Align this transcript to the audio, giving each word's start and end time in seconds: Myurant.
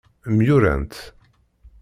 Myurant. 0.35 0.93